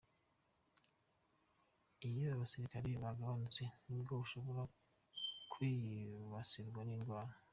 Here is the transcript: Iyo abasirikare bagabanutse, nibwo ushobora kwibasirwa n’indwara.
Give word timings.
Iyo 2.07 2.23
abasirikare 2.35 2.89
bagabanutse, 3.03 3.63
nibwo 3.85 4.13
ushobora 4.25 4.61
kwibasirwa 5.51 6.81
n’indwara. 6.85 7.33